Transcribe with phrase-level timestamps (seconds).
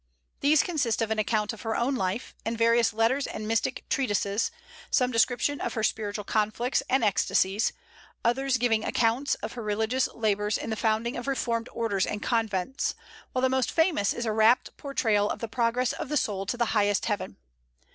[0.39, 4.49] These consist of an account of her own life, and various letters and mystic treatises,
[4.89, 7.71] some description of her spiritual conflicts and ecstasies,
[8.25, 12.95] others giving accounts of her religious labors in the founding of reformed orders and convents;
[13.31, 16.57] while the most famous is a rapt portrayal of the progress of the soul to
[16.57, 17.37] the highest heaven.